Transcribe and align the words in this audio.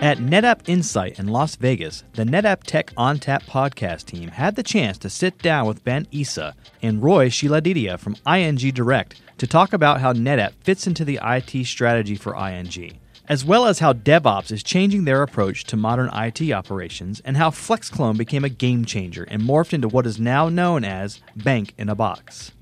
At 0.00 0.18
NetApp 0.18 0.68
Insight 0.68 1.18
in 1.18 1.26
Las 1.26 1.56
Vegas, 1.56 2.04
the 2.12 2.22
NetApp 2.22 2.62
Tech 2.62 2.92
on 2.96 3.18
Tap 3.18 3.42
podcast 3.42 4.04
team 4.04 4.28
had 4.28 4.54
the 4.54 4.62
chance 4.62 4.96
to 4.98 5.10
sit 5.10 5.38
down 5.38 5.66
with 5.66 5.82
Ben 5.82 6.06
Issa 6.12 6.54
and 6.80 7.02
Roy 7.02 7.28
Shiladidia 7.28 7.98
from 7.98 8.14
ING 8.24 8.54
Direct 8.54 9.20
to 9.38 9.48
talk 9.48 9.72
about 9.72 10.00
how 10.00 10.12
NetApp 10.12 10.52
fits 10.62 10.86
into 10.86 11.04
the 11.04 11.18
IT 11.20 11.66
strategy 11.66 12.14
for 12.14 12.36
ING, 12.36 13.00
as 13.28 13.44
well 13.44 13.66
as 13.66 13.80
how 13.80 13.92
DevOps 13.92 14.52
is 14.52 14.62
changing 14.62 15.02
their 15.02 15.22
approach 15.22 15.64
to 15.64 15.76
modern 15.76 16.10
IT 16.14 16.52
operations 16.52 17.20
and 17.24 17.36
how 17.36 17.50
FlexClone 17.50 18.16
became 18.16 18.44
a 18.44 18.48
game 18.48 18.84
changer 18.84 19.24
and 19.24 19.42
morphed 19.42 19.72
into 19.72 19.88
what 19.88 20.06
is 20.06 20.20
now 20.20 20.48
known 20.48 20.84
as 20.84 21.20
Bank 21.34 21.74
in 21.76 21.88
a 21.88 21.96
Box. 21.96 22.52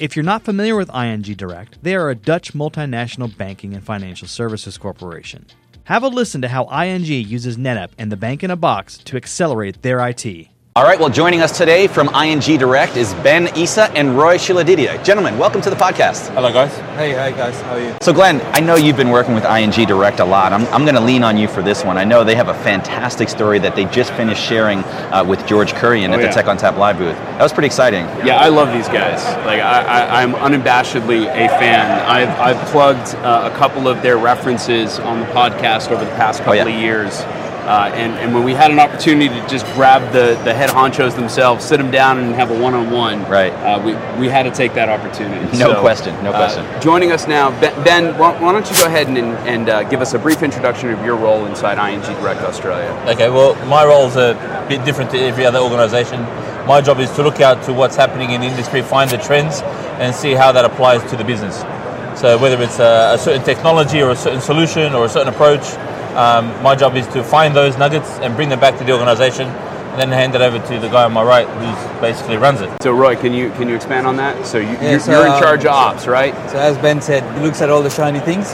If 0.00 0.16
you're 0.16 0.24
not 0.24 0.44
familiar 0.44 0.74
with 0.74 0.92
ING 0.92 1.22
Direct, 1.22 1.80
they 1.84 1.94
are 1.94 2.10
a 2.10 2.16
Dutch 2.16 2.54
multinational 2.54 3.34
banking 3.36 3.72
and 3.72 3.84
financial 3.84 4.26
services 4.26 4.76
corporation. 4.78 5.46
Have 5.86 6.04
a 6.04 6.08
listen 6.08 6.42
to 6.42 6.48
how 6.48 6.66
ING 6.66 7.04
uses 7.04 7.56
NetApp 7.56 7.90
and 7.98 8.12
the 8.12 8.16
bank 8.16 8.44
in 8.44 8.52
a 8.52 8.56
box 8.56 8.98
to 8.98 9.16
accelerate 9.16 9.82
their 9.82 9.98
IT. 10.08 10.48
All 10.74 10.84
right, 10.84 10.98
well, 10.98 11.10
joining 11.10 11.42
us 11.42 11.58
today 11.58 11.86
from 11.86 12.08
ING 12.14 12.40
Direct 12.40 12.96
is 12.96 13.12
Ben 13.16 13.46
Issa 13.58 13.90
and 13.90 14.16
Roy 14.16 14.38
Shiladidia. 14.38 15.04
Gentlemen, 15.04 15.36
welcome 15.36 15.60
to 15.60 15.68
the 15.68 15.76
podcast. 15.76 16.32
Hello, 16.32 16.50
guys. 16.50 16.74
Hey, 16.96 17.12
hi, 17.12 17.30
guys. 17.30 17.60
How 17.60 17.72
are 17.74 17.80
you? 17.80 17.94
So, 18.00 18.14
Glenn, 18.14 18.40
I 18.54 18.60
know 18.60 18.76
you've 18.76 18.96
been 18.96 19.10
working 19.10 19.34
with 19.34 19.44
ING 19.44 19.70
Direct 19.86 20.20
a 20.20 20.24
lot. 20.24 20.54
I'm, 20.54 20.66
I'm 20.68 20.84
going 20.86 20.94
to 20.94 21.00
lean 21.02 21.24
on 21.24 21.36
you 21.36 21.46
for 21.46 21.60
this 21.60 21.84
one. 21.84 21.98
I 21.98 22.04
know 22.04 22.24
they 22.24 22.34
have 22.36 22.48
a 22.48 22.54
fantastic 22.54 23.28
story 23.28 23.58
that 23.58 23.76
they 23.76 23.84
just 23.84 24.14
finished 24.14 24.42
sharing 24.42 24.78
uh, 25.12 25.22
with 25.28 25.46
George 25.46 25.74
Kurian 25.74 26.08
Oh, 26.08 26.14
at 26.14 26.20
yeah. 26.20 26.28
the 26.28 26.32
Tech 26.32 26.46
on 26.46 26.56
Tap 26.56 26.78
live 26.78 26.96
booth. 26.96 27.16
That 27.16 27.42
was 27.42 27.52
pretty 27.52 27.66
exciting. 27.66 28.06
Yeah, 28.26 28.38
I 28.38 28.48
love 28.48 28.72
these 28.72 28.88
guys. 28.88 29.22
Like, 29.44 29.60
I, 29.60 29.82
I, 29.82 30.22
I'm 30.22 30.32
unabashedly 30.32 31.24
a 31.26 31.48
fan. 31.50 32.00
I've, 32.08 32.30
I've 32.40 32.68
plugged 32.70 33.14
uh, 33.16 33.50
a 33.52 33.58
couple 33.58 33.88
of 33.88 34.00
their 34.00 34.16
references 34.16 34.98
on 35.00 35.20
the 35.20 35.26
podcast 35.26 35.90
over 35.90 36.02
the 36.02 36.10
past 36.12 36.38
couple 36.38 36.54
yeah. 36.54 36.64
of 36.64 36.80
years. 36.80 37.20
Uh, 37.62 37.92
and, 37.94 38.12
and 38.14 38.34
when 38.34 38.42
we 38.42 38.54
had 38.54 38.72
an 38.72 38.80
opportunity 38.80 39.28
to 39.28 39.48
just 39.48 39.64
grab 39.74 40.12
the, 40.12 40.40
the 40.42 40.52
head 40.52 40.68
honchos 40.68 41.14
themselves, 41.14 41.64
sit 41.64 41.76
them 41.76 41.92
down 41.92 42.18
and 42.18 42.34
have 42.34 42.50
a 42.50 42.60
one-on-one, 42.60 43.22
Right. 43.30 43.52
Uh, 43.52 43.80
we, 43.80 43.94
we 44.20 44.28
had 44.28 44.42
to 44.42 44.50
take 44.50 44.74
that 44.74 44.88
opportunity. 44.88 45.56
No 45.56 45.80
question, 45.80 46.12
no 46.24 46.32
question. 46.32 46.64
Uh, 46.64 46.80
joining 46.80 47.12
us 47.12 47.28
now, 47.28 47.50
Ben, 47.60 47.84
ben 47.84 48.18
why, 48.18 48.36
why 48.40 48.52
don't 48.52 48.68
you 48.68 48.76
go 48.76 48.86
ahead 48.86 49.06
and, 49.06 49.18
and 49.18 49.68
uh, 49.68 49.84
give 49.84 50.00
us 50.00 50.12
a 50.12 50.18
brief 50.18 50.42
introduction 50.42 50.90
of 50.90 51.04
your 51.04 51.16
role 51.16 51.46
inside 51.46 51.78
ING 51.78 52.00
Direct 52.00 52.40
Australia? 52.40 52.90
Okay, 53.08 53.30
well, 53.30 53.54
my 53.66 53.84
role 53.84 54.06
is 54.06 54.16
a 54.16 54.66
bit 54.68 54.84
different 54.84 55.12
to 55.12 55.18
every 55.18 55.46
other 55.46 55.60
organization. 55.60 56.20
My 56.66 56.80
job 56.80 56.98
is 56.98 57.10
to 57.12 57.22
look 57.22 57.40
out 57.40 57.62
to 57.64 57.72
what's 57.72 57.94
happening 57.94 58.30
in 58.30 58.40
the 58.40 58.48
industry, 58.48 58.82
find 58.82 59.08
the 59.08 59.18
trends, 59.18 59.62
and 60.02 60.12
see 60.14 60.32
how 60.32 60.50
that 60.50 60.64
applies 60.64 61.08
to 61.10 61.16
the 61.16 61.24
business. 61.24 61.60
So, 62.20 62.38
whether 62.38 62.60
it's 62.62 62.78
a, 62.78 63.12
a 63.14 63.18
certain 63.18 63.44
technology 63.44 64.02
or 64.02 64.10
a 64.10 64.16
certain 64.16 64.40
solution 64.40 64.94
or 64.94 65.06
a 65.06 65.08
certain 65.08 65.32
approach, 65.32 65.62
um, 66.16 66.62
my 66.62 66.74
job 66.74 66.96
is 66.96 67.06
to 67.08 67.22
find 67.22 67.54
those 67.54 67.78
nuggets 67.78 68.08
and 68.20 68.36
bring 68.36 68.48
them 68.48 68.60
back 68.60 68.78
to 68.78 68.84
the 68.84 68.92
organization, 68.92 69.48
and 69.48 70.00
then 70.00 70.08
hand 70.10 70.34
it 70.34 70.40
over 70.40 70.58
to 70.58 70.78
the 70.78 70.88
guy 70.88 71.04
on 71.04 71.12
my 71.12 71.22
right 71.22 71.46
who 71.46 72.00
basically 72.00 72.36
runs 72.36 72.60
it. 72.60 72.70
So, 72.82 72.92
Roy, 72.92 73.16
can 73.16 73.32
you 73.34 73.50
can 73.52 73.68
you 73.68 73.74
expand 73.74 74.06
on 74.06 74.16
that? 74.16 74.46
So, 74.46 74.58
you, 74.58 74.66
Yeah, 74.66 74.92
you're, 74.92 75.00
so, 75.00 75.12
you're 75.12 75.26
in 75.26 75.32
um, 75.32 75.40
charge 75.40 75.60
of 75.60 75.72
ops, 75.72 76.06
right? 76.06 76.34
So 76.50 76.58
as 76.58 76.78
Ben 76.78 77.00
said, 77.02 77.22
he 77.36 77.44
looks 77.44 77.60
at 77.60 77.70
all 77.70 77.82
the 77.82 77.90
shiny 77.90 78.20
things, 78.20 78.52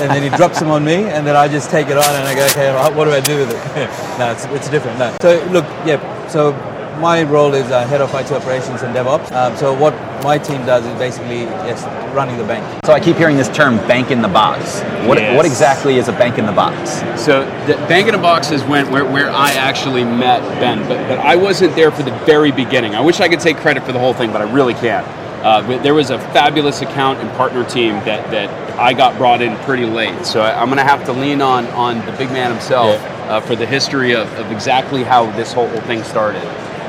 and 0.00 0.10
then 0.10 0.22
he 0.22 0.28
drops 0.36 0.58
them 0.60 0.70
on 0.70 0.84
me, 0.84 1.04
and 1.04 1.26
then 1.26 1.36
I 1.36 1.48
just 1.48 1.70
take 1.70 1.88
it 1.88 1.96
on, 1.98 2.04
and 2.04 2.26
I 2.26 2.34
go, 2.34 2.46
okay, 2.46 2.72
well, 2.72 2.94
what 2.94 3.04
do 3.04 3.10
I 3.12 3.20
do 3.20 3.36
with 3.36 3.50
it? 3.50 3.76
no, 4.18 4.32
it's, 4.32 4.44
it's 4.46 4.68
different. 4.70 4.98
No. 4.98 5.14
So 5.20 5.44
look, 5.50 5.64
yeah. 5.84 6.00
So 6.28 6.52
my 7.00 7.22
role 7.22 7.54
is 7.54 7.70
uh, 7.70 7.86
head 7.86 8.00
of 8.00 8.12
IT 8.14 8.30
operations 8.30 8.82
and 8.82 8.94
DevOps. 8.94 9.32
Um, 9.32 9.56
so 9.56 9.72
what 9.72 9.94
my 10.22 10.38
team 10.38 10.64
does 10.66 10.84
is 10.84 10.98
basically 10.98 11.40
yes, 11.40 11.84
running 12.14 12.36
the 12.36 12.44
bank. 12.44 12.84
So, 12.84 12.92
I 12.92 13.00
keep 13.00 13.16
hearing 13.16 13.36
this 13.36 13.48
term 13.48 13.76
bank 13.88 14.10
in 14.10 14.20
the 14.20 14.28
box. 14.28 14.80
What, 15.06 15.18
Yes. 15.18 15.36
what 15.36 15.46
exactly 15.46 15.96
is 15.96 16.08
a 16.08 16.12
bank 16.12 16.38
in 16.38 16.44
the 16.46 16.52
box? 16.52 17.00
So 17.20 17.44
the 17.66 17.74
Bank 17.88 18.08
in 18.08 18.12
the 18.12 18.20
Box 18.20 18.50
is 18.50 18.62
when 18.64 18.90
where, 18.90 19.04
where 19.04 19.30
I 19.30 19.52
actually 19.52 20.04
met 20.04 20.40
Ben, 20.60 20.80
but, 20.88 21.08
but 21.08 21.18
I 21.18 21.36
wasn't 21.36 21.74
there 21.74 21.90
for 21.90 22.02
the 22.02 22.12
very 22.26 22.52
beginning. 22.52 22.94
I 22.94 23.00
wish 23.00 23.20
I 23.20 23.28
could 23.28 23.40
take 23.40 23.56
credit 23.58 23.82
for 23.84 23.92
the 23.92 23.98
whole 23.98 24.14
thing, 24.14 24.32
but 24.32 24.42
I 24.42 24.52
really 24.52 24.74
can't. 24.74 25.06
Uh, 25.44 25.62
there 25.82 25.94
was 25.94 26.10
a 26.10 26.18
fabulous 26.18 26.82
account 26.82 27.18
and 27.20 27.30
partner 27.32 27.64
team 27.64 27.94
that, 28.04 28.30
that 28.30 28.50
I 28.78 28.92
got 28.92 29.16
brought 29.16 29.40
in 29.40 29.56
pretty 29.64 29.86
late. 29.86 30.26
So 30.26 30.42
I, 30.42 30.60
I'm 30.60 30.66
going 30.66 30.78
to 30.78 30.84
have 30.84 31.04
to 31.06 31.12
lean 31.12 31.40
on 31.40 31.66
on 31.68 32.04
the 32.04 32.12
big 32.12 32.30
man 32.30 32.50
himself 32.50 33.00
uh, 33.30 33.40
for 33.40 33.56
the 33.56 33.66
history 33.66 34.14
of, 34.14 34.30
of 34.38 34.50
exactly 34.52 35.02
how 35.02 35.30
this 35.32 35.52
whole, 35.52 35.68
whole 35.68 35.80
thing 35.82 36.02
started. 36.02 36.42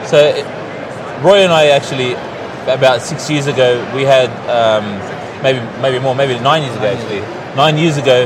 So, 0.07 0.17
it- 0.17 0.45
Roy 1.23 1.43
and 1.43 1.53
I 1.53 1.67
actually, 1.67 2.13
about 2.65 3.01
six 3.01 3.29
years 3.29 3.45
ago, 3.47 3.77
we 3.95 4.03
had 4.03 4.29
um, 4.49 4.97
maybe 5.43 5.59
maybe 5.81 5.99
more, 5.99 6.15
maybe 6.15 6.39
nine 6.39 6.63
years 6.63 6.75
ago 6.75 6.87
actually. 6.87 7.21
Nine 7.55 7.77
years 7.77 7.97
ago, 7.97 8.25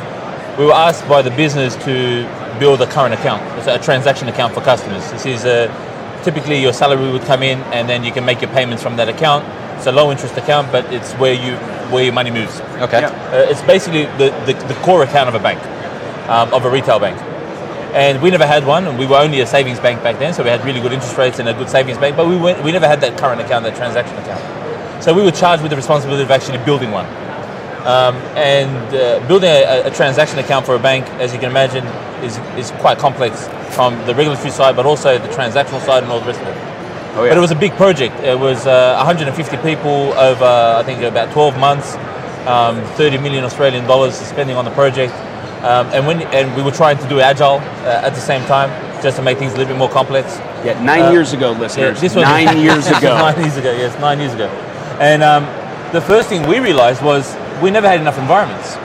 we 0.58 0.66
were 0.66 0.74
asked 0.74 1.08
by 1.09 1.22
the 1.22 1.31
business 1.31 1.75
to 1.84 2.25
build 2.59 2.81
a 2.81 2.88
current 2.88 3.13
account, 3.13 3.41
it's 3.58 3.68
a 3.68 3.78
transaction 3.80 4.30
account 4.30 4.53
for 4.53 4.62
customers. 4.62 5.12
This 5.12 5.25
is 5.25 5.44
a, 5.46 5.68
typically 6.24 6.62
your 6.62 6.72
salary 6.72 7.12
would 7.12 7.24
come 7.24 7.44
in, 7.44 7.59
and 7.74 7.90
then 7.90 8.03
you 8.06 8.13
can 8.13 8.24
make 8.24 8.42
your 8.42 8.50
payments 8.52 8.81
from 8.81 8.96
that 8.96 9.09
account. 9.09 9.46
It's 9.78 9.88
a 9.88 9.92
low 9.92 10.09
interest 10.12 10.38
account, 10.38 10.72
but 10.72 10.86
it's 10.94 11.12
where 11.13 11.34
you 11.34 11.57
where 11.92 12.03
your 12.06 12.13
money 12.13 12.31
moves. 12.31 12.62
Okay. 12.80 13.02
Yeah. 13.02 13.09
Uh, 13.31 13.52
it's 13.52 13.62
basically 13.63 14.06
the, 14.18 14.31
the, 14.46 14.53
the 14.68 14.74
core 14.81 15.03
account 15.03 15.28
of 15.28 15.36
a 15.36 15.40
bank, 15.40 15.59
um, 16.30 16.53
of 16.53 16.63
a 16.66 16.69
retail 16.69 17.00
bank. 17.00 17.19
And 17.95 18.22
we 18.22 18.29
never 18.29 18.45
had 18.45 18.67
one, 18.67 18.88
and 18.88 19.00
we 19.00 19.06
were 19.06 19.16
only 19.16 19.39
a 19.39 19.47
savings 19.47 19.79
bank 19.79 20.03
back 20.03 20.19
then, 20.19 20.33
so 20.33 20.44
we 20.44 20.50
had 20.50 20.66
really 20.66 20.81
good 20.81 20.91
interest 20.91 21.17
rates 21.17 21.39
and 21.39 21.47
a 21.47 21.53
good 21.53 21.69
savings 21.69 21.97
bank, 21.97 22.17
but 22.17 22.28
we, 22.28 22.35
went, 22.35 22.61
we 22.61 22.73
never 22.73 22.89
had 22.89 23.00
that 23.00 23.17
current 23.17 23.39
account, 23.39 23.63
that 23.63 23.78
transaction 23.78 24.17
account. 24.17 25.01
So 25.01 25.13
we 25.13 25.23
were 25.23 25.31
charged 25.31 25.63
with 25.63 25.69
the 25.69 25.78
responsibility 25.78 26.22
of 26.23 26.29
actually 26.29 26.57
building 26.66 26.91
one. 26.91 27.06
Um, 27.85 28.16
and 28.35 28.94
uh, 28.94 29.25
building 29.29 29.50
a, 29.50 29.83
a 29.85 29.91
transaction 29.91 30.39
account 30.39 30.66
for 30.66 30.75
a 30.75 30.79
bank, 30.79 31.07
as 31.22 31.31
you 31.31 31.39
can 31.39 31.50
imagine, 31.50 31.85
is, 32.22 32.38
is 32.57 32.72
quite 32.81 32.97
complex 32.97 33.47
from 33.73 33.95
the 34.06 34.13
regulatory 34.13 34.51
side, 34.51 34.75
but 34.75 34.85
also 34.85 35.17
the 35.17 35.29
transactional 35.29 35.79
side 35.79 36.03
and 36.03 36.12
all 36.12 36.19
the 36.19 36.25
rest 36.25 36.41
of 36.41 36.47
it. 36.47 36.57
Oh, 37.16 37.23
yeah. 37.23 37.29
But 37.29 37.38
it 37.38 37.41
was 37.41 37.51
a 37.51 37.56
big 37.56 37.72
project. 37.77 38.19
It 38.19 38.38
was 38.38 38.67
uh, 38.67 38.95
150 38.97 39.56
people 39.57 40.12
over, 40.19 40.44
I 40.44 40.83
think, 40.83 41.01
about 41.01 41.31
12 41.31 41.57
months, 41.57 41.95
um, 42.45 42.83
30 42.97 43.19
million 43.19 43.45
Australian 43.45 43.85
dollars 43.85 44.16
spending 44.16 44.57
on 44.57 44.66
the 44.66 44.72
project. 44.72 45.13
Um, 45.65 45.87
and 45.93 46.05
when 46.05 46.21
and 46.33 46.55
we 46.55 46.61
were 46.61 46.71
trying 46.71 46.97
to 46.99 47.07
do 47.09 47.19
agile 47.19 47.57
uh, 47.59 48.05
at 48.07 48.13
the 48.13 48.21
same 48.21 48.45
time, 48.45 48.69
just 49.01 49.17
to 49.17 49.23
make 49.23 49.37
things 49.39 49.53
a 49.53 49.57
little 49.57 49.73
bit 49.73 49.79
more 49.79 49.89
complex. 49.89 50.37
Yeah, 50.63 50.79
nine 50.83 51.03
Uh, 51.03 51.11
years 51.11 51.33
ago, 51.33 51.51
Yeah, 51.51 51.59
listeners. 51.59 52.01
this 52.01 52.13
was 52.15 52.23
nine 52.23 52.57
years 52.67 52.87
ago. 52.87 53.17
nine 53.27 53.39
years 53.41 53.57
ago, 53.57 53.71
yes, 53.71 53.99
nine 53.99 54.19
years 54.19 54.33
ago. 54.33 54.47
And 54.99 55.23
um, 55.23 55.43
the 55.91 56.01
first 56.01 56.29
thing 56.29 56.47
we 56.47 56.59
realized 56.59 57.01
was 57.03 57.35
we 57.61 57.71
never 57.71 57.87
had 57.87 57.99
enough 57.99 58.17
environments 58.19 58.77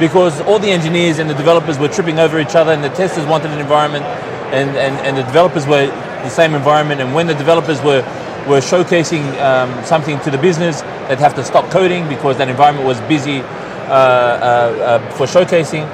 because 0.00 0.40
all 0.42 0.58
the 0.58 0.70
engineers 0.70 1.18
and 1.18 1.28
the 1.30 1.34
developers 1.34 1.78
were 1.78 1.88
tripping 1.88 2.18
over 2.18 2.38
each 2.40 2.54
other, 2.56 2.72
and 2.72 2.82
the 2.82 2.90
testers 2.90 3.24
wanted 3.26 3.50
an 3.52 3.58
environment, 3.58 4.04
and, 4.52 4.70
and, 4.76 4.94
and 5.06 5.16
the 5.16 5.22
developers 5.22 5.66
were 5.66 5.86
the 6.22 6.30
same 6.30 6.54
environment. 6.54 7.00
And 7.00 7.14
when 7.14 7.26
the 7.26 7.34
developers 7.34 7.80
were 7.82 8.02
were 8.48 8.60
showcasing 8.60 9.24
um, 9.42 9.84
something 9.84 10.18
to 10.20 10.30
the 10.30 10.38
business, 10.38 10.80
they'd 11.08 11.18
have 11.18 11.34
to 11.34 11.44
stop 11.44 11.70
coding 11.70 12.08
because 12.08 12.38
that 12.38 12.48
environment 12.48 12.86
was 12.86 12.98
busy 13.02 13.40
uh, 13.40 13.42
uh, 13.42 13.90
uh, 13.92 15.10
for 15.16 15.26
showcasing. 15.26 15.84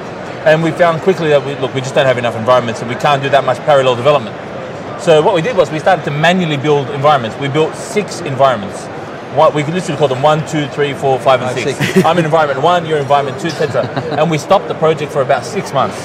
And 0.45 0.63
we 0.63 0.71
found 0.73 1.01
quickly 1.03 1.29
that 1.31 1.45
we, 1.45 1.55
look, 1.57 1.75
we 1.75 1.81
just 1.81 1.95
don't 1.95 2.07
have 2.07 2.19
enough 2.19 2.37
environments, 2.37 2.81
and 2.81 2.89
we 2.91 2.97
can't 2.97 3.23
do 3.23 3.31
that 3.31 3.45
much 3.45 3.59
parallel 3.61 3.97
development. 3.97 4.37
So 5.01 5.23
what 5.23 5.35
we 5.35 5.43
did 5.43 5.57
was 5.57 5.71
we 5.71 5.79
started 5.79 6.05
to 6.05 6.11
manually 6.11 6.57
build 6.57 6.91
environments. 6.91 7.37
We 7.39 7.49
built 7.49 7.75
six 7.75 8.21
environments. 8.21 8.85
What 9.37 9.55
we 9.55 9.63
could 9.65 9.75
literally 9.75 9.99
call 9.99 10.09
them 10.09 10.23
one, 10.23 10.47
two, 10.47 10.69
three, 10.69 10.95
four, 10.95 11.19
five, 11.19 11.43
and 11.43 11.59
six. 11.59 11.79
six. 11.79 12.05
I'm 12.05 12.19
in 12.19 12.25
environment 12.25 12.63
one, 12.63 12.87
you're 12.87 12.99
in 12.99 13.03
environment 13.03 13.41
two, 13.41 13.49
etc. 13.49 13.83
and 14.19 14.31
we 14.31 14.39
stopped 14.39 14.69
the 14.69 14.75
project 14.75 15.11
for 15.13 15.23
about 15.23 15.45
six 15.45 15.73
months, 15.73 15.99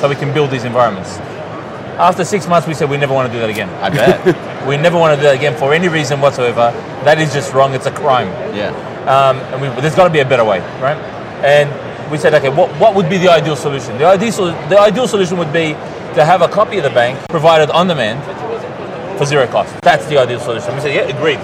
so 0.00 0.08
we 0.08 0.14
can 0.14 0.32
build 0.32 0.50
these 0.50 0.64
environments. 0.64 1.16
After 1.98 2.24
six 2.24 2.46
months, 2.46 2.68
we 2.68 2.74
said 2.74 2.88
we 2.88 2.96
never 2.96 3.12
want 3.12 3.26
to 3.28 3.32
do 3.32 3.40
that 3.40 3.50
again. 3.50 3.68
I 3.82 3.90
bet. 3.90 4.36
We 4.68 4.76
never 4.76 4.98
want 4.98 5.12
to 5.14 5.16
do 5.16 5.22
that 5.22 5.36
again 5.36 5.56
for 5.56 5.72
any 5.72 5.88
reason 5.88 6.20
whatsoever. 6.20 6.70
That 7.04 7.18
is 7.18 7.32
just 7.32 7.54
wrong. 7.54 7.72
It's 7.74 7.86
a 7.86 7.90
crime. 7.90 8.28
yeah. 8.54 8.68
Um, 9.08 9.38
and 9.52 9.62
we, 9.62 9.80
there's 9.80 9.94
got 9.94 10.04
to 10.04 10.10
be 10.10 10.20
a 10.20 10.24
better 10.24 10.44
way, 10.44 10.60
right? 10.82 10.98
And 11.42 11.70
we 12.10 12.18
said, 12.18 12.34
okay, 12.34 12.48
what, 12.48 12.68
what 12.80 12.94
would 12.94 13.08
be 13.08 13.18
the 13.18 13.30
ideal 13.30 13.56
solution? 13.56 13.96
The 13.98 14.04
ideal, 14.06 14.32
the 14.68 14.78
ideal 14.78 15.06
solution 15.08 15.38
would 15.38 15.52
be 15.52 15.72
to 16.14 16.24
have 16.24 16.42
a 16.42 16.48
copy 16.48 16.78
of 16.78 16.84
the 16.84 16.90
bank 16.90 17.18
provided 17.28 17.70
on 17.70 17.86
demand 17.86 18.18
for 19.18 19.24
zero 19.24 19.46
cost. 19.46 19.80
That's 19.82 20.06
the 20.06 20.18
ideal 20.18 20.40
solution. 20.40 20.74
We 20.74 20.80
said, 20.80 20.94
yeah, 20.94 21.02
agreed. 21.16 21.38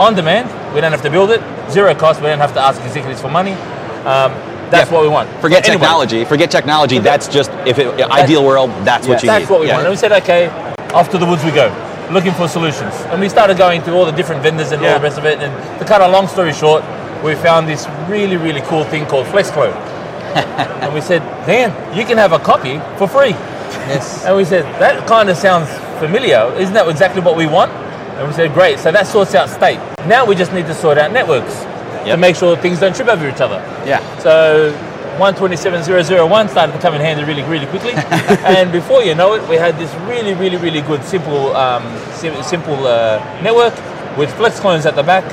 On 0.00 0.14
demand, 0.14 0.48
we 0.74 0.80
don't 0.80 0.90
have 0.90 1.02
to 1.02 1.10
build 1.10 1.30
it. 1.30 1.40
Zero 1.70 1.94
cost, 1.94 2.20
we 2.20 2.26
don't 2.26 2.38
have 2.40 2.54
to 2.54 2.60
ask 2.60 2.80
executives 2.82 3.20
for 3.20 3.30
money. 3.30 3.52
Um, 4.04 4.32
that's 4.70 4.90
Yeah. 4.90 4.94
what 4.96 5.02
we 5.02 5.08
want. 5.08 5.28
Forget 5.40 5.68
anyway, 5.68 5.80
technology. 5.80 6.24
Forget 6.24 6.50
technology. 6.50 6.96
Forget- 6.96 7.12
That's 7.20 7.28
just 7.28 7.50
if 7.64 7.78
it, 7.78 7.86
ideal 8.10 8.44
world. 8.44 8.70
That's 8.84 9.06
what 9.06 9.22
you 9.22 9.28
that's 9.28 9.38
need. 9.38 9.42
That's 9.42 9.50
what 9.50 9.60
we 9.60 9.68
Yeah. 9.68 9.74
want. 9.74 9.86
And 9.86 9.92
we 9.92 9.96
said, 9.96 10.12
okay, 10.12 10.48
off 10.92 11.10
to 11.10 11.18
the 11.18 11.26
woods 11.26 11.44
we 11.44 11.52
go, 11.52 11.70
looking 12.10 12.32
for 12.32 12.48
solutions. 12.48 12.92
And 13.10 13.20
we 13.20 13.28
started 13.28 13.56
going 13.56 13.82
to 13.82 13.92
all 13.94 14.04
the 14.04 14.12
different 14.12 14.42
vendors 14.42 14.72
and 14.72 14.84
all 14.84 14.94
the 14.94 15.00
rest 15.00 15.18
of 15.18 15.24
it. 15.26 15.38
And 15.38 15.52
to 15.78 15.84
cut 15.84 16.00
a 16.00 16.08
long 16.08 16.26
story 16.26 16.52
short, 16.52 16.82
we 17.24 17.34
found 17.34 17.66
this 17.66 17.88
really, 18.06 18.36
really 18.36 18.60
cool 18.62 18.84
thing 18.84 19.06
called 19.06 19.26
FlexClone. 19.26 19.74
and 20.82 20.92
we 20.92 21.00
said, 21.00 21.20
Dan, 21.46 21.96
you 21.96 22.04
can 22.04 22.18
have 22.18 22.32
a 22.32 22.38
copy 22.38 22.78
for 22.98 23.08
free. 23.08 23.30
Yes. 23.88 24.24
And 24.26 24.36
we 24.36 24.44
said, 24.44 24.64
that 24.78 25.08
kind 25.08 25.30
of 25.30 25.36
sounds 25.36 25.68
familiar. 25.98 26.52
Isn't 26.58 26.74
that 26.74 26.86
exactly 26.86 27.22
what 27.22 27.36
we 27.36 27.46
want? 27.46 27.72
And 28.18 28.28
we 28.28 28.34
said, 28.34 28.52
great. 28.52 28.78
So 28.78 28.92
that 28.92 29.06
sorts 29.06 29.34
out 29.34 29.48
state. 29.48 29.80
Now 30.06 30.26
we 30.26 30.34
just 30.34 30.52
need 30.52 30.66
to 30.66 30.74
sort 30.74 30.98
out 30.98 31.12
networks 31.12 31.60
to 32.04 32.16
make 32.18 32.36
sure 32.36 32.56
things 32.56 32.80
don't 32.80 32.94
trip 32.94 33.08
over 33.08 33.26
each 33.26 33.40
other. 33.40 33.56
Yeah. 33.86 34.00
So 34.18 34.72
127001 35.18 36.48
started 36.48 36.72
to 36.72 36.78
come 36.78 36.94
in 36.94 37.00
handy 37.00 37.24
really, 37.24 37.42
really 37.42 37.66
quickly. 37.66 37.92
and 37.94 38.70
before 38.70 39.02
you 39.02 39.14
know 39.14 39.34
it, 39.34 39.48
we 39.48 39.56
had 39.56 39.78
this 39.78 39.92
really, 40.06 40.34
really, 40.34 40.58
really 40.58 40.82
good 40.82 41.02
simple, 41.02 41.56
um, 41.56 41.82
sim- 42.12 42.42
simple 42.42 42.86
uh, 42.86 43.18
network 43.42 43.74
with 44.18 44.32
flex 44.34 44.60
clones 44.60 44.84
at 44.84 44.94
the 44.94 45.02
back. 45.02 45.24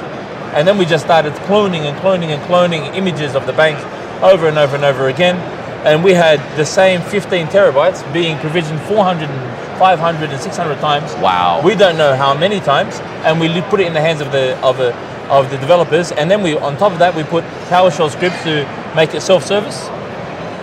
And 0.54 0.68
then 0.68 0.78
we 0.78 0.86
just 0.86 1.06
started 1.06 1.34
cloning 1.48 1.82
and 1.82 1.98
cloning 2.00 2.30
and 2.30 2.42
cloning 2.44 2.94
images 2.96 3.36
of 3.36 3.46
the 3.46 3.54
banks 3.54 3.84
over 4.24 4.48
and 4.48 4.58
over 4.58 4.76
and 4.76 4.86
over 4.86 5.08
again. 5.08 5.38
And 5.86 6.04
we 6.04 6.14
had 6.14 6.40
the 6.58 6.66
same 6.66 7.02
15 7.02 7.48
terabytes 7.48 8.02
being 8.14 8.38
provisioned 8.38 8.80
400, 8.82 9.30
and 9.30 9.80
500, 9.80 10.30
and 10.30 10.40
600 10.40 10.80
times. 10.80 11.14
Wow. 11.16 11.62
We 11.64 11.76
don't 11.76 11.98
know 11.98 12.16
how 12.16 12.38
many 12.38 12.60
times, 12.60 13.00
and 13.26 13.40
we 13.40 13.50
put 13.64 13.80
it 13.80 13.88
in 13.88 13.94
the 13.94 14.02
hands 14.02 14.22
of 14.22 14.32
the 14.32 14.56
of 14.60 14.78
the 14.78 14.96
of 15.28 15.50
the 15.50 15.58
developers. 15.58 16.12
And 16.12 16.30
then 16.30 16.44
we, 16.44 16.56
on 16.56 16.78
top 16.78 16.92
of 16.92 17.00
that, 17.00 17.16
we 17.16 17.24
put 17.24 17.44
PowerShell 17.70 18.12
scripts 18.12 18.44
to 18.44 18.68
make 18.96 19.16
it 19.16 19.22
self-service. 19.22 19.88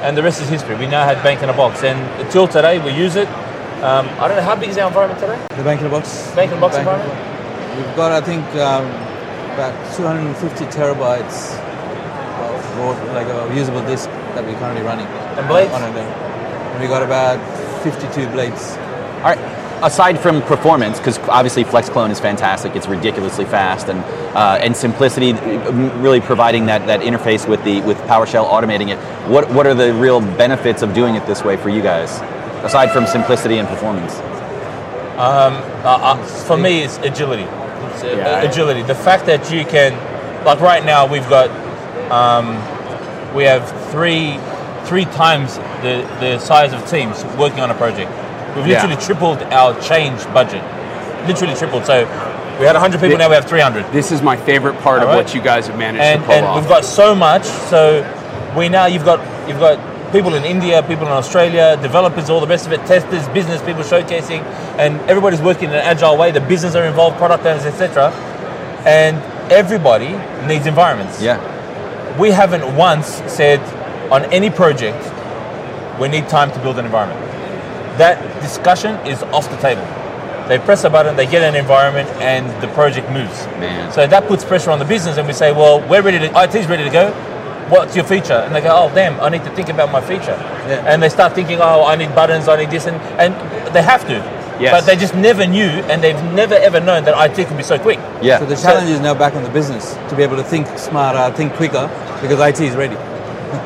And 0.04 0.16
the 0.16 0.22
rest 0.22 0.40
is 0.40 0.48
history. 0.48 0.76
We 0.76 0.86
now 0.86 1.04
had 1.04 1.20
Bank 1.24 1.42
in 1.42 1.48
a 1.48 1.52
Box, 1.52 1.82
and 1.82 1.98
until 2.20 2.46
today, 2.46 2.78
we 2.78 2.92
use 2.92 3.16
it. 3.16 3.26
Um, 3.82 4.06
I 4.20 4.28
don't 4.28 4.36
know 4.36 4.42
how 4.42 4.54
big 4.54 4.68
is 4.68 4.78
our 4.78 4.88
environment 4.88 5.18
today. 5.18 5.38
The 5.56 5.64
bank 5.64 5.80
in 5.80 5.86
a 5.86 5.90
box. 5.90 6.30
Bank 6.34 6.52
in 6.52 6.58
a 6.58 6.60
box 6.60 6.76
Bank 6.76 6.86
environment. 6.86 7.76
We've 7.76 7.96
got, 7.96 8.12
I 8.12 8.20
think, 8.20 8.44
um, 8.54 8.86
about 9.58 9.96
250 9.96 10.66
terabytes 10.66 11.58
of 12.46 12.78
raw, 12.78 12.90
like 13.12 13.26
a 13.26 13.52
usable 13.56 13.84
disk 13.86 14.08
that 14.08 14.44
we're 14.44 14.56
currently 14.60 14.82
running. 14.82 15.06
And 15.06 15.48
blades? 15.48 15.72
On 15.72 15.82
it. 15.82 15.96
And 15.96 16.80
we 16.80 16.86
got 16.86 17.02
about 17.02 17.40
52 17.82 18.28
blades. 18.28 18.76
All 19.16 19.34
right. 19.34 19.38
Aside 19.82 20.20
from 20.20 20.42
performance, 20.42 20.98
because 20.98 21.18
obviously 21.28 21.64
FlexClone 21.64 22.10
is 22.10 22.20
fantastic, 22.20 22.76
it's 22.76 22.86
ridiculously 22.88 23.44
fast, 23.44 23.88
and 23.88 24.00
uh, 24.36 24.58
and 24.60 24.76
simplicity, 24.76 25.32
really 26.02 26.20
providing 26.20 26.66
that, 26.66 26.84
that 26.88 27.00
interface 27.00 27.48
with 27.48 27.62
the 27.62 27.80
with 27.82 27.96
PowerShell, 27.98 28.48
automating 28.48 28.88
it. 28.88 28.98
What 29.28 29.48
what 29.50 29.68
are 29.68 29.74
the 29.74 29.94
real 29.94 30.20
benefits 30.20 30.82
of 30.82 30.94
doing 30.94 31.14
it 31.14 31.24
this 31.26 31.44
way 31.44 31.56
for 31.56 31.68
you 31.68 31.80
guys, 31.80 32.10
aside 32.64 32.90
from 32.90 33.06
simplicity 33.06 33.58
and 33.58 33.68
performance? 33.68 34.14
Uh, 35.16 35.50
uh, 35.84 36.26
for 36.44 36.56
me, 36.56 36.82
it's 36.82 36.98
agility. 36.98 37.46
It's, 37.92 38.02
uh, 38.04 38.06
Yeah. 38.16 38.42
agility. 38.42 38.82
The 38.82 38.94
fact 38.94 39.26
that 39.26 39.50
you 39.50 39.64
can, 39.64 39.94
like 40.44 40.60
right 40.60 40.84
now, 40.84 41.06
we've 41.06 41.28
got, 41.28 41.50
um, 42.10 42.56
we 43.34 43.44
have 43.44 43.68
three, 43.90 44.38
three 44.84 45.04
times 45.06 45.56
the, 45.82 46.06
the 46.20 46.38
size 46.38 46.72
of 46.72 46.88
teams 46.90 47.24
working 47.36 47.60
on 47.60 47.70
a 47.70 47.74
project. 47.74 48.10
We've 48.56 48.66
Yeah. 48.66 48.82
literally 48.82 48.96
tripled 49.02 49.42
our 49.52 49.78
change 49.80 50.24
budget. 50.32 50.62
Literally 51.26 51.54
tripled. 51.54 51.84
So 51.86 52.06
we 52.58 52.66
had 52.66 52.74
100 52.74 53.00
people, 53.00 53.18
now 53.18 53.28
we 53.28 53.34
have 53.34 53.44
300 53.44 53.84
This 53.92 54.10
is 54.10 54.22
my 54.22 54.36
favorite 54.36 54.80
part 54.80 55.02
of 55.02 55.08
All 55.08 55.14
right. 55.14 55.24
what 55.24 55.34
you 55.34 55.40
guys 55.40 55.66
have 55.66 55.78
managed 55.78 56.02
and, 56.02 56.20
to 56.22 56.26
pull 56.26 56.34
and 56.34 56.46
off. 56.46 56.56
we've 56.60 56.68
got 56.68 56.84
so 56.84 57.14
much. 57.14 57.44
So 57.44 58.04
we 58.56 58.68
now 58.68 58.86
you've 58.86 59.04
got 59.04 59.20
you've 59.46 59.60
got 59.60 59.78
people 60.12 60.34
in 60.34 60.44
India, 60.44 60.82
people 60.82 61.06
in 61.06 61.12
Australia, 61.12 61.76
developers, 61.80 62.30
all 62.30 62.40
the 62.40 62.46
rest 62.46 62.66
of 62.66 62.72
it, 62.72 62.84
testers, 62.86 63.26
business 63.28 63.60
people 63.62 63.82
showcasing, 63.82 64.42
and 64.78 65.00
everybody's 65.10 65.42
working 65.42 65.64
in 65.64 65.74
an 65.74 65.80
agile 65.80 66.16
way. 66.16 66.30
The 66.30 66.40
business 66.40 66.74
are 66.74 66.84
involved, 66.84 67.16
product 67.16 67.44
owners, 67.44 67.64
etc. 67.64 68.10
And 68.86 69.16
everybody 69.52 70.10
needs 70.46 70.66
environments. 70.66 71.20
Yeah. 71.20 71.38
We 72.18 72.30
haven't 72.30 72.76
once 72.76 73.22
said 73.26 73.60
on 74.10 74.24
any 74.32 74.50
project 74.50 75.02
we 76.00 76.08
need 76.08 76.28
time 76.28 76.50
to 76.52 76.58
build 76.60 76.78
an 76.78 76.84
environment. 76.84 77.20
That 77.98 78.40
discussion 78.40 78.94
is 79.06 79.22
off 79.24 79.50
the 79.50 79.56
table. 79.56 79.82
They 80.48 80.58
press 80.58 80.84
a 80.84 80.90
button, 80.90 81.16
they 81.16 81.26
get 81.26 81.42
an 81.42 81.54
environment, 81.54 82.08
and 82.22 82.46
the 82.62 82.68
project 82.68 83.10
moves. 83.10 83.46
Man. 83.58 83.92
So 83.92 84.06
that 84.06 84.26
puts 84.26 84.44
pressure 84.44 84.70
on 84.70 84.78
the 84.78 84.84
business, 84.84 85.18
and 85.18 85.26
we 85.26 85.34
say, 85.34 85.52
well, 85.52 85.86
we're 85.86 86.00
ready 86.00 86.18
to, 86.20 86.42
IT's 86.42 86.68
ready 86.68 86.84
to 86.84 86.90
go. 86.90 87.12
What's 87.70 87.94
your 87.94 88.04
feature? 88.04 88.34
And 88.34 88.54
they 88.54 88.60
go, 88.60 88.70
oh, 88.70 88.94
damn, 88.94 89.20
I 89.20 89.28
need 89.28 89.44
to 89.44 89.50
think 89.54 89.68
about 89.68 89.92
my 89.92 90.00
feature. 90.00 90.36
Yeah. 90.66 90.84
And 90.86 91.02
they 91.02 91.08
start 91.08 91.34
thinking, 91.34 91.58
oh, 91.60 91.84
I 91.84 91.96
need 91.96 92.14
buttons, 92.14 92.48
I 92.48 92.56
need 92.56 92.70
this, 92.70 92.86
and, 92.86 92.96
and 93.20 93.34
they 93.74 93.82
have 93.82 94.06
to. 94.06 94.14
Yes. 94.60 94.72
But 94.72 94.86
they 94.86 94.96
just 94.96 95.14
never 95.14 95.46
knew, 95.46 95.68
and 95.86 96.02
they've 96.02 96.20
never 96.34 96.54
ever 96.54 96.80
known 96.80 97.04
that 97.04 97.14
IT 97.30 97.46
can 97.46 97.56
be 97.56 97.62
so 97.62 97.78
quick. 97.78 97.98
Yeah. 98.20 98.38
So 98.40 98.46
the 98.46 98.56
challenge 98.56 98.90
is 98.90 99.00
now 99.00 99.14
back 99.14 99.34
on 99.34 99.44
the 99.44 99.50
business 99.50 99.94
to 100.10 100.16
be 100.16 100.22
able 100.24 100.36
to 100.36 100.42
think 100.42 100.66
smarter, 100.78 101.34
think 101.36 101.52
quicker, 101.54 101.86
because 102.20 102.40
IT 102.40 102.60
is 102.60 102.74
ready. 102.74 102.96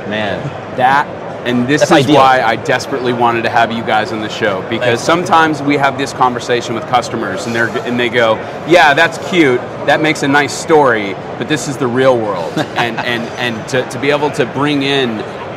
Man. 0.09 0.39
that 0.77 1.22
and 1.45 1.67
this 1.69 1.81
That's 1.81 1.91
is 1.93 2.07
ideal. 2.07 2.17
why 2.17 2.43
I 2.43 2.57
desperately 2.57 3.13
wanted 3.13 3.43
to 3.43 3.51
have 3.51 3.73
you 3.73 3.83
guys 3.83 4.13
on 4.13 4.21
the 4.21 4.29
show 4.29 4.67
because 4.69 5.03
sometimes 5.03 5.61
we 5.63 5.77
have 5.77 5.99
this 5.99 6.13
conversation 6.13 6.75
with 6.75 6.85
customers 6.85 7.47
and 7.47 7.57
and 7.57 7.99
they 7.99 8.09
go, 8.09 8.37
"Yeah, 8.69 8.95
that's 8.95 9.19
cute. 9.31 9.61
That 9.87 10.01
makes 10.01 10.23
a 10.23 10.29
nice 10.29 10.53
story, 10.53 11.15
but 11.39 11.49
this 11.49 11.69
is 11.69 11.77
the 11.77 11.87
real 11.87 12.17
world." 12.17 12.53
and 12.59 12.97
and 12.99 13.23
and 13.39 13.69
to, 13.71 13.89
to 13.91 14.01
be 14.01 14.11
able 14.11 14.31
to 14.33 14.47
bring 14.47 14.83
in 14.83 15.11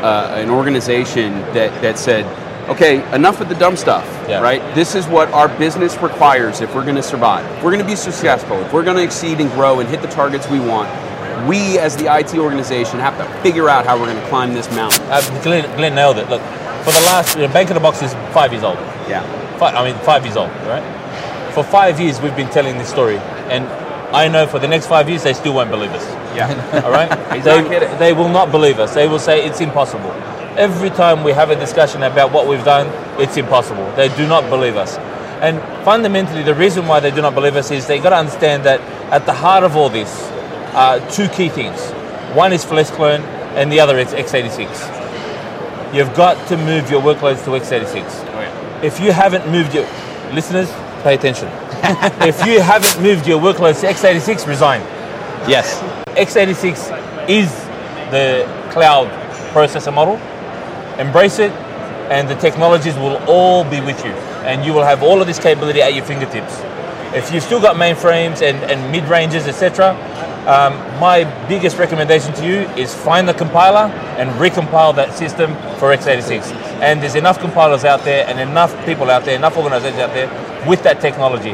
uh, 0.04 0.36
an 0.38 0.50
organization 0.50 1.34
that 1.54 1.82
that 1.82 1.98
said, 2.00 2.26
"Okay, 2.70 2.98
enough 3.14 3.40
with 3.40 3.50
the 3.50 3.56
dumb 3.56 3.78
stuff." 3.78 4.06
Yeah. 4.28 4.42
Right? 4.42 4.62
This 4.76 4.96
is 4.96 5.08
what 5.08 5.32
our 5.34 5.48
business 5.48 5.98
requires 6.02 6.62
if 6.62 6.74
we're 6.74 6.84
going 6.84 6.96
to 6.96 7.04
survive. 7.04 7.46
If 7.58 7.64
we're 7.64 7.72
going 7.72 7.84
to 7.84 7.90
be 7.90 7.96
successful, 7.96 8.60
if 8.62 8.74
we're 8.74 8.84
going 8.84 8.98
to 8.98 9.04
exceed 9.04 9.40
and 9.40 9.52
grow 9.52 9.80
and 9.80 9.88
hit 9.88 10.02
the 10.02 10.08
targets 10.08 10.50
we 10.50 10.60
want, 10.60 10.90
we 11.48 11.78
as 11.80 11.96
the 11.98 12.14
IT 12.14 12.36
organization 12.36 13.00
have 13.00 13.18
to 13.18 13.42
figure 13.42 13.70
out 13.70 13.86
how 13.86 14.00
we're 14.00 14.12
going 14.12 14.22
to 14.22 14.30
climb 14.30 14.54
this 14.54 14.70
mountain. 14.76 15.04
Uh, 15.10 15.22
Glenn, 15.44 15.64
Glenn 15.78 15.96
nailed 15.96 16.18
it. 16.18 16.30
Look, 16.30 16.42
for 16.84 16.92
the 16.92 17.02
last, 17.08 17.36
you 17.36 17.48
know, 17.48 17.54
Bank 17.54 17.70
of 17.70 17.76
the 17.76 17.80
Box 17.80 18.02
is 18.02 18.14
five 18.34 18.52
years 18.52 18.64
old. 18.64 18.78
Yeah. 19.08 19.24
Five, 19.58 19.76
I 19.76 19.84
mean, 19.92 20.00
five 20.04 20.26
years 20.26 20.38
old, 20.38 20.50
right? 20.68 20.84
For 21.54 21.64
five 21.64 22.00
years, 22.00 22.22
we've 22.22 22.36
been 22.36 22.50
telling 22.50 22.78
this 22.78 22.90
story, 22.90 23.18
and 23.50 23.66
I 24.16 24.28
know 24.28 24.46
for 24.48 24.60
the 24.60 24.68
next 24.68 24.88
five 24.88 25.10
years, 25.10 25.24
they 25.24 25.34
still 25.34 25.54
won't 25.54 25.72
believe 25.72 25.92
us. 25.92 26.06
Yeah. 26.36 26.82
All 26.86 26.92
right? 26.92 27.12
They, 27.46 27.98
they 27.98 28.14
will 28.14 28.30
not 28.30 28.52
believe 28.52 28.80
us. 28.80 28.94
They 28.94 29.08
will 29.08 29.20
say 29.20 29.46
it's 29.46 29.62
impossible. 29.62 30.12
Every 30.58 30.90
time 30.90 31.24
we 31.24 31.32
have 31.34 31.50
a 31.50 31.56
discussion 31.56 32.02
about 32.02 32.32
what 32.32 32.48
we've 32.48 32.64
done, 32.64 32.88
it's 33.22 33.38
impossible. 33.38 33.92
They 33.96 34.08
do 34.16 34.28
not 34.28 34.50
believe 34.50 34.78
us. 34.78 34.98
And 35.42 35.60
fundamentally, 35.84 36.44
the 36.44 36.56
reason 36.56 36.88
why 36.88 37.02
they 37.02 37.12
do 37.12 37.22
not 37.22 37.36
believe 37.36 37.56
us 37.56 37.72
is 37.72 37.88
they 37.88 38.00
got 38.00 38.12
to 38.12 38.16
understand 38.16 38.64
that 38.64 38.80
at 39.12 39.26
the 39.26 39.34
heart 39.34 39.64
of 39.64 39.76
all 39.76 39.90
this 39.90 40.10
are 40.76 41.00
two 41.10 41.28
key 41.30 41.50
things. 41.50 41.80
One 42.36 42.54
is 42.54 42.64
FlexClone, 42.66 43.22
and 43.56 43.72
the 43.72 43.80
other 43.80 43.98
is 43.98 44.10
x86. 44.10 45.94
You've 45.94 46.14
got 46.14 46.48
to 46.50 46.58
move 46.58 46.92
your 46.92 47.02
workloads 47.02 47.44
to 47.46 47.52
x86 47.52 48.36
if 48.86 49.00
you 49.00 49.12
haven't 49.12 49.50
moved 49.52 49.74
your 49.74 49.84
listeners, 50.34 50.72
pay 51.02 51.16
attention. 51.16 51.48
if 52.28 52.46
you 52.46 52.62
haven't 52.62 53.02
moved 53.02 53.28
your 53.28 53.42
workloads 53.42 53.82
to 53.82 53.88
x86, 53.88 54.48
resign. 54.48 54.82
Yes. 55.50 55.80
x86 56.18 57.30
is 57.30 57.52
the 58.12 58.46
cloud 58.72 59.08
processor 59.54 59.94
model. 59.94 60.16
Embrace 61.00 61.40
it, 61.40 61.52
and 62.12 62.30
the 62.30 62.36
technologies 62.36 62.96
will 62.96 63.18
all 63.28 63.64
be 63.64 63.82
with 63.82 64.04
you, 64.06 64.12
and 64.46 64.66
you 64.66 64.74
will 64.74 64.84
have 64.84 65.04
all 65.04 65.20
of 65.20 65.28
this 65.28 65.40
capability 65.40 65.82
at 65.82 65.94
your 65.94 66.06
fingertips. 66.06 66.62
If 67.14 67.34
you've 67.34 67.44
still 67.44 67.62
got 67.62 67.76
mainframes 67.76 68.42
and, 68.42 68.58
and 68.70 68.92
mid 68.92 69.06
ranges, 69.06 69.48
etc., 69.48 69.94
um, 70.48 70.74
my 71.00 71.24
biggest 71.48 71.78
recommendation 71.78 72.34
to 72.36 72.46
you 72.46 72.62
is 72.78 72.94
find 72.94 73.28
the 73.28 73.34
compiler 73.34 73.92
and 74.18 74.30
recompile 74.40 74.96
that 74.96 75.14
system 75.16 75.54
for 75.80 75.96
x86. 75.96 76.52
And 76.82 77.02
there's 77.02 77.16
enough 77.16 77.40
compilers 77.40 77.84
out 77.84 78.04
there, 78.04 78.28
and 78.28 78.40
enough 78.40 78.74
people 78.86 79.10
out 79.10 79.26
there, 79.26 79.36
enough 79.36 79.58
organizations 79.58 80.00
out 80.00 80.14
there 80.14 80.30
with 80.68 80.84
that 80.84 81.02
technology. 81.02 81.52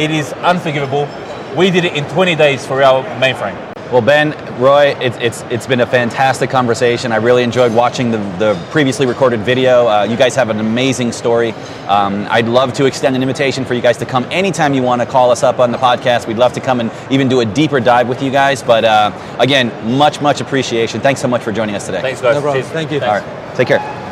It 0.00 0.10
is 0.10 0.32
unforgivable. 0.34 1.08
We 1.56 1.70
did 1.70 1.84
it 1.84 1.94
in 1.94 2.04
20 2.08 2.34
days 2.34 2.66
for 2.66 2.82
our 2.82 3.04
mainframe. 3.20 3.73
Well, 3.94 4.02
Ben, 4.02 4.32
Roy, 4.60 4.96
it's, 5.00 5.16
it's, 5.18 5.42
it's 5.52 5.68
been 5.68 5.78
a 5.78 5.86
fantastic 5.86 6.50
conversation. 6.50 7.12
I 7.12 7.18
really 7.18 7.44
enjoyed 7.44 7.72
watching 7.72 8.10
the, 8.10 8.18
the 8.40 8.66
previously 8.72 9.06
recorded 9.06 9.42
video. 9.42 9.86
Uh, 9.86 10.02
you 10.02 10.16
guys 10.16 10.34
have 10.34 10.50
an 10.50 10.58
amazing 10.58 11.12
story. 11.12 11.52
Um, 11.86 12.26
I'd 12.28 12.48
love 12.48 12.72
to 12.72 12.86
extend 12.86 13.14
an 13.14 13.22
invitation 13.22 13.64
for 13.64 13.74
you 13.74 13.80
guys 13.80 13.96
to 13.98 14.04
come 14.04 14.26
anytime 14.32 14.74
you 14.74 14.82
want 14.82 15.00
to 15.00 15.06
call 15.06 15.30
us 15.30 15.44
up 15.44 15.60
on 15.60 15.70
the 15.70 15.78
podcast. 15.78 16.26
We'd 16.26 16.38
love 16.38 16.54
to 16.54 16.60
come 16.60 16.80
and 16.80 16.90
even 17.08 17.28
do 17.28 17.38
a 17.38 17.44
deeper 17.44 17.78
dive 17.78 18.08
with 18.08 18.20
you 18.20 18.32
guys. 18.32 18.64
But 18.64 18.84
uh, 18.84 19.36
again, 19.38 19.70
much, 19.96 20.20
much 20.20 20.40
appreciation. 20.40 21.00
Thanks 21.00 21.20
so 21.20 21.28
much 21.28 21.44
for 21.44 21.52
joining 21.52 21.76
us 21.76 21.86
today. 21.86 22.00
Thanks, 22.00 22.20
guys. 22.20 22.42
No 22.42 22.62
Thank 22.62 22.90
you. 22.90 23.00
All 23.00 23.20
right. 23.20 23.56
Take 23.56 23.68
care. 23.68 24.03